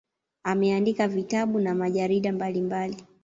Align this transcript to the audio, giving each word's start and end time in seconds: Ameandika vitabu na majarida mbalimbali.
Ameandika 0.43 1.07
vitabu 1.07 1.59
na 1.59 1.75
majarida 1.75 2.31
mbalimbali. 2.31 2.97